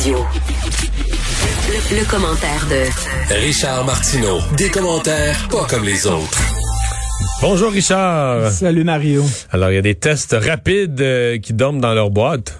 [0.00, 0.24] Radio.
[1.68, 4.38] Le, le commentaire de Richard Martineau.
[4.56, 6.40] Des commentaires pas comme les autres.
[7.42, 8.50] Bonjour Richard.
[8.50, 9.22] Salut Mario.
[9.50, 12.58] Alors, il y a des tests rapides euh, qui dorment dans leur boîte.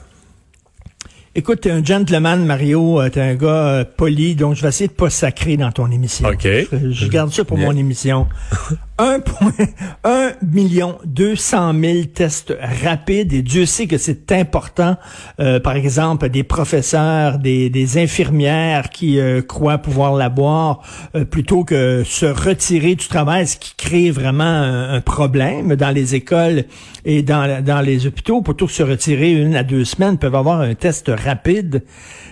[1.35, 3.01] Écoute, t'es un gentleman, Mario.
[3.01, 5.91] Euh, T'es un gars euh, poli, donc je vais essayer de pas sacrer dans ton
[5.91, 6.29] émission.
[6.29, 6.43] OK.
[6.45, 7.67] Je, je garde ça pour Bien.
[7.73, 8.27] mon émission.
[9.01, 12.55] 1 million 200 000 tests
[12.85, 14.97] rapides et Dieu sait que c'est important.
[15.41, 20.83] Euh, par exemple, des professeurs, des, infirmières qui euh, croient pouvoir l'avoir
[21.15, 26.15] euh, plutôt que se retirer du travail, ce qui crée vraiment un, problème dans les
[26.15, 26.65] écoles
[27.07, 28.43] et dans, dans les hôpitaux.
[28.43, 31.85] Plutôt que se retirer une à deux semaines, peuvent avoir un test rapide.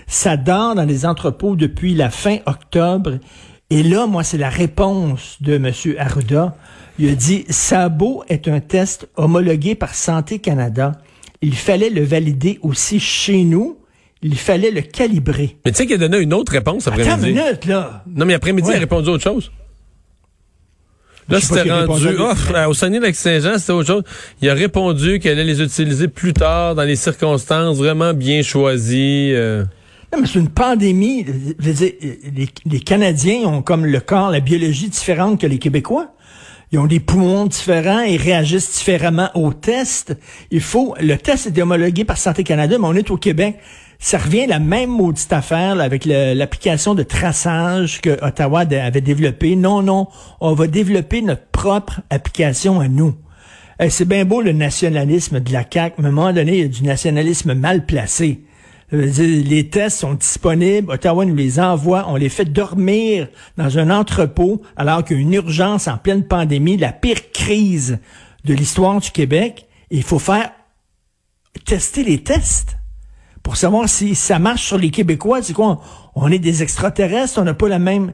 [0.05, 3.13] Ça dort dans les entrepôts depuis la fin octobre.
[3.69, 5.71] Et là, moi, c'est la réponse de M.
[5.99, 6.55] Arruda.
[6.97, 10.93] Il a dit, Sabo est un test homologué par Santé Canada.
[11.41, 13.77] Il fallait le valider aussi chez nous.
[14.21, 15.55] Il fallait le calibrer.
[15.63, 17.39] Mais tu sais qu'il a donné une autre réponse Attends une après-midi.
[17.39, 18.03] minute, là.
[18.13, 18.73] Non, mais après-midi, Ouais.
[18.73, 19.49] il a répondu autre chose.
[21.29, 22.07] Là, c'était rendu.
[22.55, 24.03] à- au Saguenay-Lac-Saint-Jean, c'était autre chose.
[24.41, 29.31] Il a répondu qu'elle allait les utiliser plus tard, dans les circonstances vraiment bien choisies.
[29.33, 29.63] euh.
[30.11, 31.25] Non, mais c'est une pandémie.
[31.59, 31.91] Je veux dire,
[32.65, 36.13] les, Canadiens ont comme le corps, la biologie différente que les Québécois.
[36.71, 40.15] Ils ont des poumons différents, ils réagissent différemment aux tests.
[40.51, 43.57] Il faut, le test est homologué par Santé Canada, mais on est au Québec.
[43.97, 49.01] Ça revient à la même maudite affaire là, avec l'application de traçage que Ottawa avait
[49.01, 49.55] développé.
[49.55, 50.07] Non, non,
[50.41, 53.15] on va développer notre propre application à nous.
[53.79, 56.61] Eh, c'est bien beau le nationalisme de la CAQ, mais à un moment donné, il
[56.61, 58.41] y a du nationalisme mal placé.
[58.91, 63.27] Dire, Les tests sont disponibles, Ottawa nous les envoie, on les fait dormir
[63.57, 67.99] dans un entrepôt alors qu'il y a une urgence en pleine pandémie, la pire crise
[68.45, 69.67] de l'histoire du Québec.
[69.91, 70.51] Il faut faire
[71.65, 72.77] tester les tests
[73.43, 75.41] pour savoir si ça marche sur les Québécois.
[75.41, 75.81] C'est quoi?
[76.15, 78.13] On, est des extraterrestres, on n'a pas la même,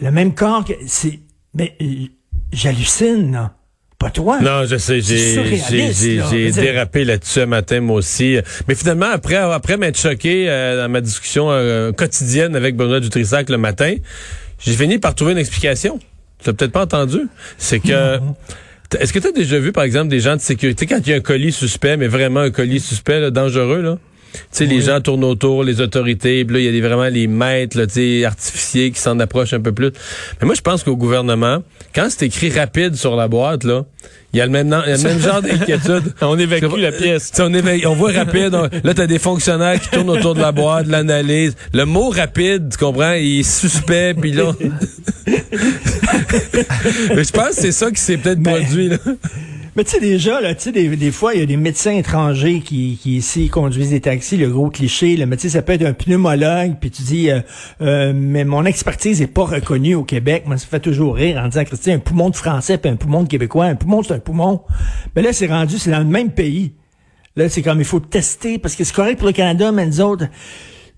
[0.00, 1.20] le même corps que, c'est,
[1.54, 2.06] mais, euh,
[2.52, 3.50] j'hallucine.
[4.04, 4.38] Pas toi.
[4.42, 8.36] Non, je sais, j'ai dérapé là-dessus un matin, moi aussi.
[8.68, 13.48] Mais finalement, après, après m'être choqué euh, dans ma discussion euh, quotidienne avec Benoît Dutrissac
[13.48, 13.94] le matin,
[14.58, 15.98] j'ai fini par trouver une explication.
[16.38, 17.20] Tu l'as peut-être pas entendu.
[17.56, 18.18] C'est que...
[19.00, 21.14] Est-ce que tu as déjà vu, par exemple, des gens de sécurité, quand il y
[21.14, 23.96] a un colis suspect, mais vraiment un colis suspect, là, dangereux, là?
[24.34, 27.04] Tu sais, les gens tournent autour, les autorités, puis là, il y a des, vraiment
[27.08, 29.92] les maîtres, là, tu sais, artificiers qui s'en approchent un peu plus.
[30.40, 31.62] Mais moi, je pense qu'au gouvernement,
[31.94, 33.84] quand c'est écrit rapide sur la boîte, là,
[34.32, 36.12] il y a le même, il y a le même genre d'inquiétude.
[36.20, 37.30] On évacue la pièce.
[37.38, 38.52] On, on voit rapide.
[38.54, 41.54] on- là, t'as des fonctionnaires qui tournent autour de la boîte, l'analyse.
[41.72, 44.52] Le mot rapide, tu comprends, il est suspect, puis là...
[47.14, 48.96] Mais je pense que c'est ça qui s'est peut-être Mais- produit, là.
[49.76, 51.96] Mais tu sais, déjà, là, tu sais, des, des fois, il y a des médecins
[51.96, 55.84] étrangers qui, qui ici conduisent des taxis, le gros cliché, le médecin, ça peut être
[55.84, 57.40] un pneumologue, puis tu dis, euh,
[57.80, 60.44] euh, mais mon expertise est pas reconnue au Québec.
[60.46, 63.24] Moi, ça fait toujours rire en disant, Christian, un poumon de français, puis un poumon
[63.24, 63.64] de québécois.
[63.64, 64.60] Un poumon, c'est un poumon.
[65.16, 66.74] Mais là, c'est rendu, c'est dans le même pays.
[67.34, 70.00] Là, c'est comme, il faut tester, parce que c'est correct pour le Canada, mais nous
[70.00, 70.26] autres,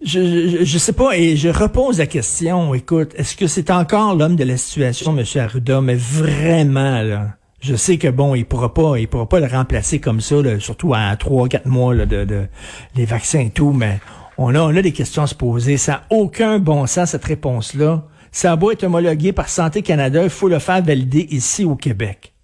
[0.04, 4.14] je, je, je sais pas, et je repose la question, écoute, est-ce que c'est encore
[4.14, 5.24] l'homme de la situation, M.
[5.40, 9.46] Arruda, mais vraiment, là, je sais que bon, il pourra pas, il pourra pas le
[9.46, 12.46] remplacer comme ça, surtout à trois, quatre mois là, de, de
[12.94, 13.98] les vaccins et tout, mais
[14.38, 15.76] on a, on a des questions à se poser.
[15.76, 18.04] Ça n'a aucun bon sens, cette réponse-là.
[18.30, 22.34] Ça a être homologué par Santé Canada, il faut le faire valider ici au Québec.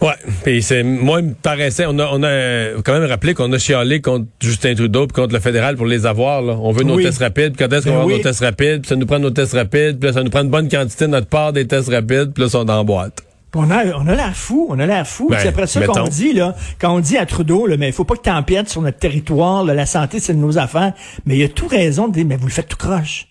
[0.00, 0.14] Ouais,
[0.44, 3.58] puis c'est moi il me paraissait on a on a quand même rappelé qu'on a
[3.58, 6.52] chialé contre Justin Trudeau puis contre le fédéral pour les avoir là.
[6.60, 7.02] On veut nos Oui.
[7.04, 9.06] tests rapides, puis quand est-ce qu'on Ben va avoir nos tests rapides, puis ça nous
[9.06, 11.52] prend nos tests rapides, puis là, ça nous prend une bonne quantité de notre part
[11.52, 13.22] des tests rapides, puis là sont en boîte.
[13.54, 15.28] On a, on a l'air fou, on a l'air fou.
[15.30, 17.92] Ben, c'est après ça qu'on dit, là, quand on dit à Trudeau, là, mais il
[17.94, 20.92] faut pas que t'empiètes sur notre territoire, là, la santé, c'est de nos affaires.
[21.24, 23.27] Mais il a tout raison de dire, mais vous le faites tout croche.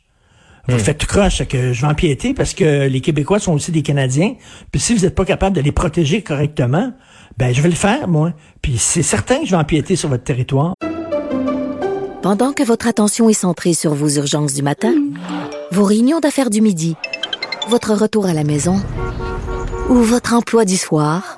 [0.67, 0.79] Vous Hmm.
[0.79, 3.83] faites tout croche, c'est que je vais empiéter parce que les Québécois sont aussi des
[3.83, 4.33] Canadiens.
[4.71, 6.91] Puis si vous n'êtes pas capable de les protéger correctement,
[7.37, 8.33] ben je vais le faire, moi.
[8.61, 10.73] Puis c'est certain que je vais empiéter sur votre territoire.
[12.21, 14.93] Pendant que votre attention est centrée sur vos urgences du matin,
[15.71, 16.95] vos réunions d'affaires du midi,
[17.69, 18.81] votre retour à la maison
[19.89, 21.37] ou votre emploi du soir,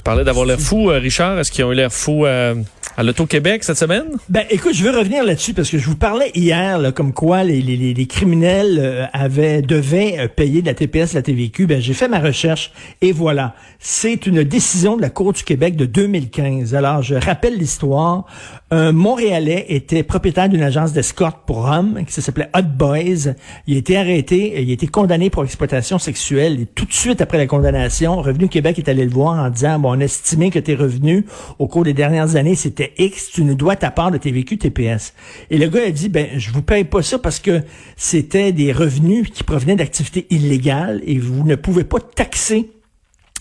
[0.00, 1.38] Tu parlais d'avoir l'air fou, euh, Richard.
[1.38, 2.54] Est-ce qu'ils ont eu l'air fou euh,
[2.96, 4.04] à l'Auto-Québec cette semaine?
[4.28, 7.44] Ben, écoute, je veux revenir là-dessus parce que je vous parlais hier, là, comme quoi
[7.44, 11.66] les, les, les criminels euh, avaient devaient euh, payer de la TPS, la TVQ.
[11.66, 15.76] Ben, j'ai fait ma recherche et voilà, c'est une décision de la Cour du Québec
[15.76, 16.74] de 2015.
[16.74, 18.24] Alors, je rappelle l'histoire.
[18.70, 23.34] Un Montréalais était propriétaire d'une agence d'escorte pour hommes qui s'appelait Hot Boys.
[23.66, 27.20] Il a été arrêté, il a été condamné pour exploitation sexuelle et tout de suite
[27.20, 30.58] après la condamnation, Revenu Québec est allé le voir en disant, on a estimé que
[30.58, 31.24] tes revenus
[31.58, 35.14] au cours des dernières années, c'était X, tu nous dois ta part de TVQ TPS.
[35.50, 37.62] Et le gars a dit, ben, je vous paye pas ça parce que
[37.96, 42.70] c'était des revenus qui provenaient d'activités illégales et vous ne pouvez pas taxer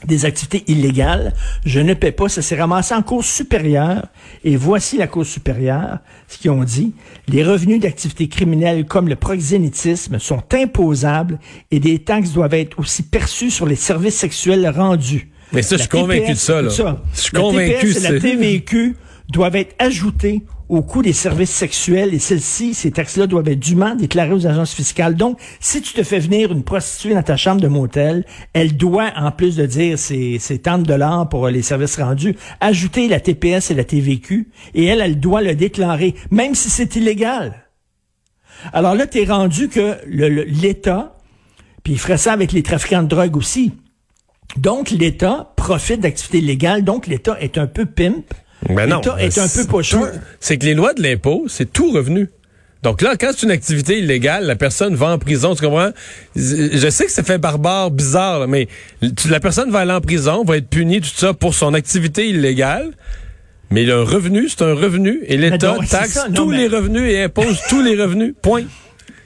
[0.06, 1.34] des activités illégales.
[1.66, 2.30] Je ne paie pas.
[2.30, 4.08] Ça s'est ramassé en cours supérieure.
[4.44, 6.94] Et voici la cause supérieure, ce qu'ils ont dit.
[7.28, 11.40] Les revenus d'activités criminelles comme le proxénétisme sont imposables
[11.72, 15.30] et des taxes doivent être aussi perçues sur les services sexuels rendus.
[15.54, 16.70] Mais ça, je suis convaincu TPS, de ça, là.
[16.70, 16.76] écoute
[17.14, 18.96] Je suis La convaincu, TPS et la TVQ
[19.32, 23.96] doivent être ajoutées au coût des services sexuels et celles-ci, ces taxes-là doivent être dûment
[23.96, 25.16] déclarées aux agences fiscales.
[25.16, 28.24] Donc, si tu te fais venir une prostituée dans ta chambre de motel,
[28.54, 32.36] elle doit, en plus de dire ses, ses tant de dollars pour les services rendus,
[32.62, 36.96] ajouter la TPS et la TVQ et elle, elle doit le déclarer, même si c'est
[36.96, 37.66] illégal.
[38.72, 41.18] Alors là, t'es rendu que le- le- l'État,
[41.84, 43.72] puis il ferait ça avec les trafiquants de drogue aussi.
[44.58, 46.84] Donc, l'État profite d'activités illégales.
[46.84, 48.34] Donc, l'État est un peu pimp.
[48.68, 48.98] Ben non.
[48.98, 50.06] L'État est un peu pochon.
[50.40, 52.30] C'est que les lois de l'impôt, c'est tout revenu.
[52.82, 55.90] Donc là, quand c'est une activité illégale, la personne va en prison, tu comprends?
[56.38, 58.70] Je sais que ça fait barbare, bizarre, mais
[59.30, 62.92] la personne va aller en prison, va être punie, tout ça, pour son activité illégale.
[63.70, 65.20] Mais le revenu, c'est un revenu.
[65.28, 68.34] Et l'État taxe ça, non, tous mais- les revenus et impose tous les revenus.
[68.42, 68.64] Point.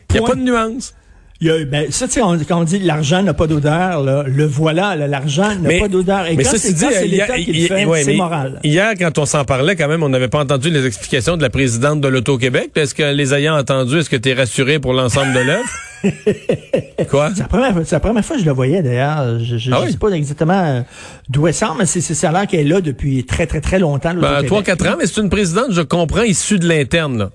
[0.10, 0.96] Il n'y a pas de nuance.
[1.44, 4.01] Il y a, ben, ça, tu sais, on- quand on dit l'argent n'a pas d'odeur,
[4.01, 6.25] là, le voilà, là, l'argent n'a pas d'odeur.
[6.28, 6.69] Et mais quand ça, c'est
[7.06, 8.60] l'État qui le a- fait, ouais, c'est moral.
[8.63, 11.50] Hier, quand on s'en parlait, quand même, on n'avait pas entendu les explications de la
[11.50, 12.72] présidente de l'Auto-Québec.
[12.75, 15.69] Est-ce que les ayant entendus, est-ce que tu es rassuré pour l'ensemble de l'œuvre?
[17.10, 17.30] Quoi?
[17.36, 19.39] C'est la, la première fois que je le voyais, d'ailleurs.
[19.39, 19.92] Je ne Ah oui?
[19.92, 20.81] sais pas exactement euh,
[21.30, 23.80] d'où elle sort, mais c'est, ça a l'air qu'elle est là depuis très, très, très
[23.80, 24.13] longtemps.
[24.13, 24.80] Ben, l'Auto-Québec.
[24.80, 27.30] 3-4 ans, mais c'est une présidente, je comprends, issue de l'interne,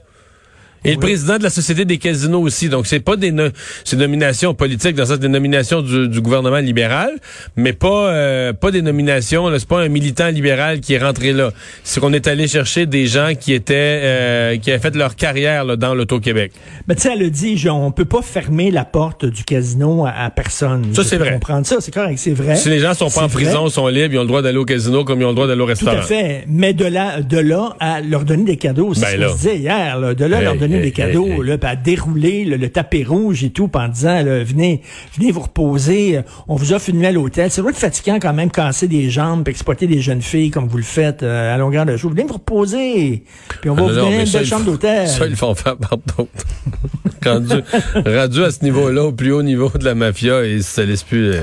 [0.84, 2.68] Et le président de la Société des casinos aussi.
[2.68, 3.48] Donc, c'est pas des no-
[3.84, 7.10] c'est des nominations politiques, dans le sens des nominations du, du gouvernement libéral,
[7.56, 11.50] mais pas euh, pas des nominations, c'est pas un militant libéral qui est rentré là.
[11.84, 15.64] C'est qu'on est allé chercher des gens qui étaient euh, qui avaient fait leur carrière
[15.64, 16.52] là, dans l'Auto-Québec.
[16.86, 20.06] Mais tu sais, elle a dit, genre, on peut pas fermer la porte du casino
[20.06, 20.94] à, à personne.
[20.94, 21.32] Ça, c'est vrai.
[21.32, 22.56] comprendre ça, c'est correct, c'est vrai.
[22.56, 23.42] Si les gens sont pas en vrai.
[23.44, 25.46] prison, sont libres, ils ont le droit d'aller au casino comme ils ont le droit
[25.46, 25.98] d'aller au Tout restaurant.
[25.98, 26.44] à fait.
[26.48, 29.36] Mais de là, de là à leur donner des cadeaux, c'est Ben ce qu'on se
[29.42, 31.44] disait hier, là, de là Hey, leur donner hey, des cadeaux, hey, hey.
[31.46, 34.82] là, puis à dérouler le, le tapis rouge et tout, puis en disant, là, venez,
[35.18, 37.50] venez vous reposer, euh, on vous offre une nuit à l'hôtel.
[37.50, 40.68] C'est vrai que fatigant quand même casser des jambes, puis exploiter des jeunes filles comme
[40.68, 42.10] vous le faites euh, à longueur de jour.
[42.10, 43.24] Venez vous reposer,
[43.60, 45.08] puis on va Ah, vous donner une belle chambre d'hôtel.
[45.08, 46.30] Ça, ils le font faire par d'autres.
[47.24, 47.54] rendu,
[47.94, 51.32] rendu à ce niveau-là, au plus haut niveau de la mafia, et ça laisse plus...
[51.32, 51.40] euh,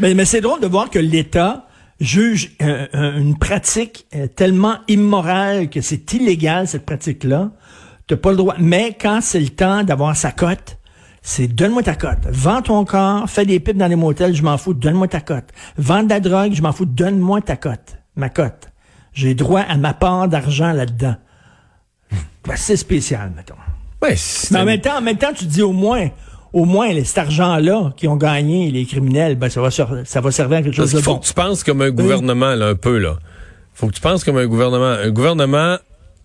[0.00, 1.64] Mais, mais c'est drôle de voir que l'État
[2.00, 7.50] juge euh, euh, une pratique euh, tellement immorale que c'est illégal, cette pratique-là.
[8.08, 8.54] T'as pas le droit.
[8.58, 10.78] Mais quand c'est le temps d'avoir sa cote,
[11.22, 12.18] c'est donne-moi ta cote.
[12.30, 15.44] Vends ton corps, fais des pipes dans les motels, je m'en fous, donne-moi ta cote.
[15.76, 17.98] Vends de la drogue, je m'en fous, donne-moi ta cote.
[18.16, 18.70] Ma cote.
[19.12, 21.16] J'ai droit à ma part d'argent là-dedans.
[22.46, 23.54] Ben, c'est spécial, mettons.
[24.02, 26.08] Ouais, c'est- Mais en même temps, en même temps, tu te dis au moins,
[26.52, 29.84] au moins, les- cet argent-là qui ont gagné, les criminels, ben, ça va, ça
[30.20, 31.18] va servir à quelque Parce chose de qu'il faut bon.
[31.18, 33.16] que tu penses comme un gouvernement, là, un peu, là.
[33.74, 34.86] Faut que tu penses comme un gouvernement.
[34.86, 35.76] Un gouvernement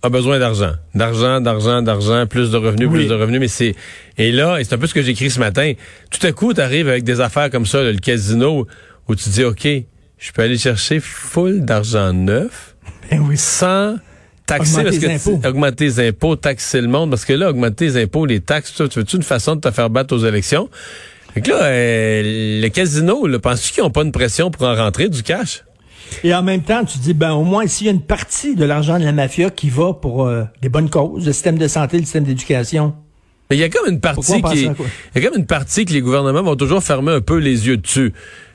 [0.03, 0.73] a besoin d'argent.
[0.93, 2.99] D'argent, d'argent, d'argent, plus de revenus, Oui.
[2.99, 3.73] plus de revenus, mais c'est...
[4.17, 5.73] Et là, et c'est un peu ce que j'ai écrit ce matin,
[6.11, 8.67] tout à coup, tu arrives avec des affaires comme ça, là, le casino,
[9.07, 12.75] où tu dis, OK, je peux aller chercher full d'argent neuf,
[13.09, 13.37] Ben oui.
[13.37, 13.95] sans
[14.45, 17.85] taxer Augmenter parce que les augmenter les impôts, taxer le monde parce que là augmenter
[17.85, 20.69] les impôts, les taxes, tu veux-tu une façon de te faire battre aux élections?
[21.33, 25.07] Fait que là euh, le casino, penses-tu qu'ils ont pas une pression pour en rentrer
[25.07, 25.63] du cash?
[26.23, 28.65] Et en même temps, tu dis, ben, au moins, s'il y a une partie de
[28.65, 31.97] l'argent de la mafia qui va pour euh, des bonnes causes, le système de santé,
[31.97, 32.93] le système d'éducation.
[33.49, 35.93] Mais il y a comme une partie qui il y a comme une partie que
[35.93, 38.13] les gouvernements vont toujours fermer un peu les yeux dessus.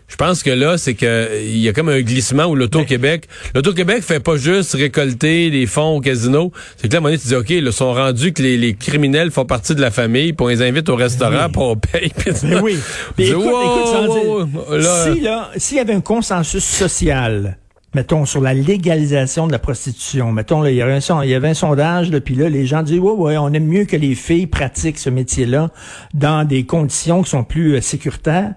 [0.09, 4.03] Je pense que là, c'est que il y a comme un glissement où l'Auto-Québec, l'Auto-Québec
[4.03, 6.50] fait pas juste récolter les fonds au casino.
[6.77, 8.57] C'est que là, à un moment donné, tu dis, OK, là, sont rendus que les,
[8.57, 11.77] les criminels font partie de la famille, puis on les invite au restaurant, puis on
[11.77, 12.11] paye.
[12.17, 12.79] puis Ben oui.
[13.17, 17.59] Puis dis, écoute, wow, wow, là, si, là, s'il y avait un consensus social
[17.95, 20.33] mettons, sur la légalisation de la prostitution.
[20.33, 22.83] Mettons, là, il, y avait un, il y avait un sondage, puis là, les gens
[22.83, 25.71] disent, ouais, ouais, on aime mieux que les filles pratiquent ce métier-là
[26.15, 28.55] dans des conditions qui sont plus euh, sécuritaires.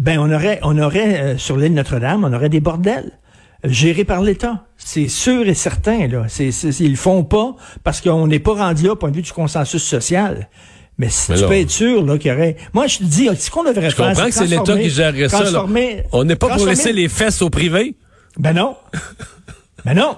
[0.00, 3.12] Ben, on aurait, on aurait, euh, sur l'île Notre-Dame, on aurait des bordels
[3.64, 4.64] gérés par l'État.
[4.78, 6.24] C'est sûr et certain, là.
[6.28, 7.54] C'est, ils le font pas
[7.84, 10.48] parce qu'on n'est pas rendu là au point de vue du consensus social.
[10.96, 12.56] Mais si tu peux être sûr là, qu'il y aurait.
[12.72, 13.90] Moi, je te dis, ce qu'on devrait faire.
[13.90, 15.66] Je comprends que c'est l'État qui gérerait ça.
[16.12, 17.94] On n'est pas pour laisser les fesses au privé.
[18.38, 18.76] Ben non.
[19.84, 20.16] ben non.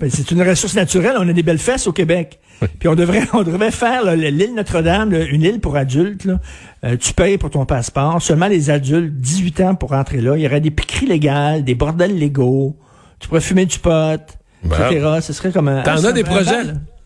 [0.00, 1.16] Ben, c'est une ressource naturelle.
[1.18, 2.38] On a des belles fesses au Québec.
[2.78, 6.24] Puis on devrait, on devrait faire l'île Notre-Dame, une île pour adultes.
[6.24, 6.40] Là.
[6.84, 8.20] Euh, tu payes pour ton passeport.
[8.22, 10.36] Seulement les adultes, 18 ans pour rentrer là.
[10.36, 12.76] Il y aurait des piqueries légales, des bordels légaux.
[13.18, 14.20] Tu pourrais fumer du pot,
[14.64, 15.18] etc.
[15.20, 15.82] Ce serait comme un...
[15.82, 16.62] T'en as des projets?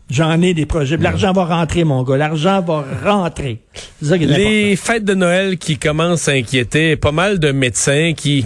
[0.09, 0.97] J'en ai des projets.
[0.97, 2.17] L'argent va rentrer, mon gars.
[2.17, 3.61] L'argent va rentrer.
[4.03, 8.13] Ça qui est Les fêtes de Noël qui commencent à inquiéter pas mal de médecins
[8.15, 8.45] qui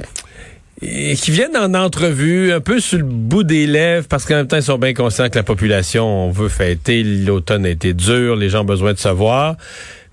[0.82, 4.48] et qui viennent en entrevue un peu sur le bout des lèvres parce qu'en même
[4.48, 8.50] temps ils sont bien conscients que la population veut fêter, l'automne a été dur, les
[8.50, 9.56] gens ont besoin de savoir.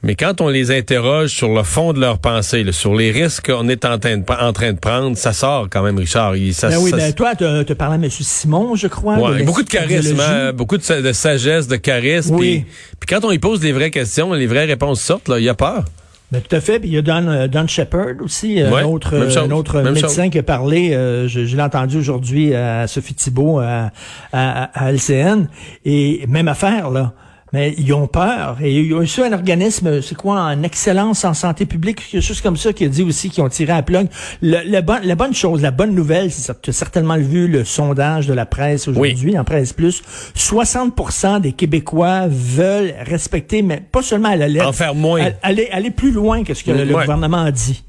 [0.04, 3.70] Mais quand on les interroge sur le fond de leur pensée, sur les risques qu'on
[3.70, 6.36] est en train, de, en train de prendre, ça sort quand même, Richard.
[6.36, 8.10] Il, ça, ben oui, ben toi, tu as parlé à M.
[8.10, 9.16] Simon, je crois.
[9.16, 12.34] Ouais, beaucoup de charisme, hein, beaucoup de, sagesse, de charisme.
[12.34, 12.66] Oui.
[13.00, 15.48] Puis, quand on y pose les vraies questions, les vraies réponses sortent, là, il y
[15.48, 15.86] a peur.
[16.32, 16.80] Ben, tout à fait.
[16.80, 20.30] Puis il y a Don, euh, Don Shepard aussi, euh, un autre, un autre médecin
[20.30, 23.90] qui a parlé, euh, je, l'ai entendu aujourd'hui à Sophie Thibault à,
[24.32, 25.48] à, à, LCN.
[25.84, 27.12] Et même affaire, là
[27.54, 28.56] mais ils ont peur.
[28.60, 32.20] Et il y a aussi un organisme, c'est quoi, en excellence en santé publique, quelque
[32.20, 34.08] chose comme ça, qui a dit aussi qu'ils ont tiré à plug.
[34.42, 37.64] Le, le bon, la bonne chose, la bonne nouvelle, c'est tu as certainement vu le
[37.64, 40.02] sondage de la presse aujourd'hui, en Presse Plus,
[40.36, 44.66] 60% des Québécois veulent respecter, mais pas seulement à la lettre.
[44.66, 45.24] En faire moins.
[45.44, 47.84] aller, aller plus loin que ce que le, gouvernement a dit.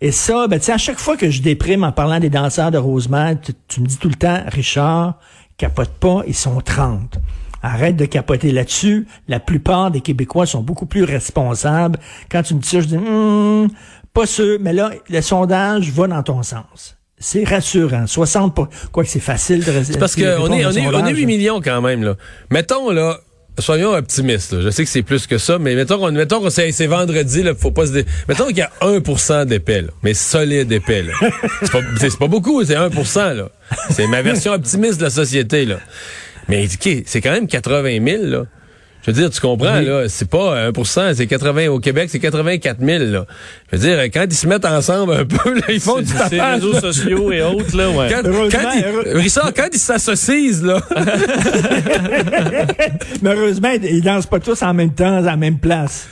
[0.00, 3.38] Et ça, ben, à chaque fois que je déprime en parlant des danseurs de Rosemont,
[3.40, 5.20] tu, tu me dis tout le temps, Richard,
[5.56, 7.20] capote pas, ils sont 30.
[7.66, 9.08] Arrête de capoter là-dessus.
[9.26, 11.98] La plupart des Québécois sont beaucoup plus responsables.
[12.30, 13.68] Quand tu me dis ça, je dis, hmm,
[14.14, 16.96] pas sûr, mais là, le sondage va dans ton sens.
[17.18, 18.06] C'est rassurant.
[18.06, 18.54] 60
[18.92, 19.98] quoi que c'est facile de rester.
[19.98, 22.14] parce qu'on est, on est, on est 8 millions quand même, là.
[22.50, 23.18] Mettons, là,
[23.58, 24.60] soyons optimistes.
[24.60, 27.52] Je sais que c'est plus que ça, mais mettons qu'on mettons qu'on c'est, vendredi, là,
[27.56, 28.06] faut pas se dé...
[28.28, 31.04] Mettons qu'il y a 1% d'épais, mais solide épais.
[31.62, 33.34] C'est pas, c'est, pas beaucoup, c'est 1%.
[33.34, 33.48] Là.
[33.90, 35.64] C'est ma version optimiste de la société.
[35.64, 35.78] Là.
[36.48, 38.44] Mais c'est quand même 80 000, là.
[39.06, 42.78] Je veux dire, tu comprends, là, c'est pas 1%, c'est 80 au Québec, c'est 84
[42.84, 43.24] 000, là.
[43.70, 46.64] Je veux dire, quand ils se mettent ensemble un peu, là, ils font du tapage.
[46.64, 48.08] réseaux sociaux et autres, là, ouais.
[48.10, 50.80] Quand, quand ils, Richard, quand ils s'associent, là.
[53.22, 56.08] Mais heureusement, ils dansent pas tous en même temps, à la même place.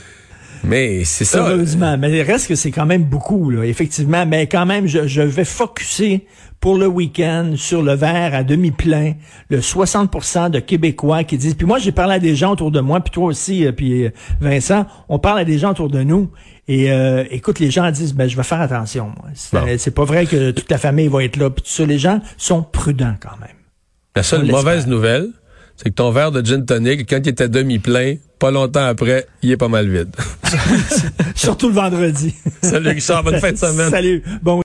[0.67, 1.49] Mais c'est ça.
[1.49, 1.97] Heureusement.
[1.97, 4.25] Mais reste que c'est quand même beaucoup, là, effectivement.
[4.25, 6.25] Mais quand même, je, je vais focuser
[6.65, 9.13] pour le week-end sur le verre à demi-plein,
[9.51, 12.79] le 60% de Québécois qui disent, puis moi j'ai parlé à des gens autour de
[12.79, 14.09] moi, puis toi aussi, euh, puis euh,
[14.41, 16.31] Vincent, on parle à des gens autour de nous,
[16.67, 19.11] et euh, écoute, les gens disent, ben je vais faire attention.
[19.35, 22.19] C'est pas vrai que toute la famille va être là, puis tout ça, les gens
[22.37, 23.55] sont prudents quand même.
[24.15, 25.27] La seule mauvaise nouvelle,
[25.75, 29.51] c'est que ton verre de gin tonic, quand il était demi-plein, pas longtemps après, il
[29.51, 30.15] est pas mal vide.
[31.35, 32.33] Surtout le vendredi.
[32.61, 33.89] Salut Richard, bonne fin de semaine.
[33.89, 34.23] Salut.
[34.41, 34.63] Bon